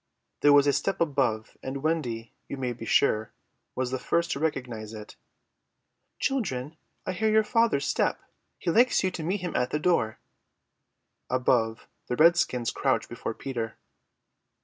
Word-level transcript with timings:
There 0.39 0.51
was 0.51 0.65
a 0.65 0.73
step 0.73 0.99
above, 0.99 1.59
and 1.61 1.83
Wendy, 1.83 2.33
you 2.49 2.57
may 2.57 2.73
be 2.73 2.85
sure, 2.87 3.31
was 3.75 3.91
the 3.91 3.99
first 3.99 4.31
to 4.31 4.39
recognize 4.39 4.95
it. 4.95 5.15
"Children, 6.17 6.75
I 7.05 7.11
hear 7.11 7.29
your 7.29 7.43
father's 7.43 7.85
step. 7.85 8.19
He 8.57 8.71
likes 8.71 9.03
you 9.03 9.11
to 9.11 9.21
meet 9.21 9.41
him 9.41 9.55
at 9.55 9.69
the 9.69 9.77
door." 9.77 10.17
Above, 11.29 11.87
the 12.07 12.15
redskins 12.15 12.71
crouched 12.71 13.09
before 13.09 13.35
Peter. 13.35 13.75